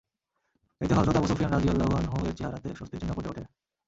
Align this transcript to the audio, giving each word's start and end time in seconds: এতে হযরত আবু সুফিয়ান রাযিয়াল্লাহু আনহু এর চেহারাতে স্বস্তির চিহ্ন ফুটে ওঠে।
এতে 0.81 0.93
হযরত 0.93 1.15
আবু 1.15 1.27
সুফিয়ান 1.27 1.51
রাযিয়াল্লাহু 1.51 1.93
আনহু 1.95 2.17
এর 2.25 2.35
চেহারাতে 2.37 2.69
স্বস্তির 2.75 2.99
চিহ্ন 3.01 3.13
ফুটে 3.15 3.29
ওঠে। 3.29 3.43